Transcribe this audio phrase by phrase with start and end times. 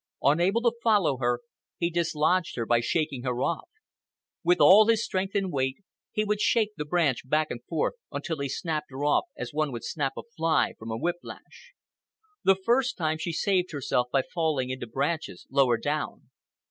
[0.23, 1.41] Unable to follow her,
[1.77, 3.69] he dislodged her by shaking her off.
[4.43, 5.77] With all his strength and weight,
[6.11, 9.71] he would shake the branch back and forth until he snapped her off as one
[9.71, 11.73] would snap a fly from a whip lash.
[12.43, 16.31] The first time, she saved herself by falling into branches lower down.